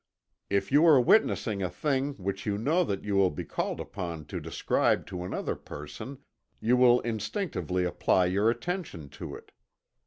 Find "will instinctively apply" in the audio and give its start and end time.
6.75-8.25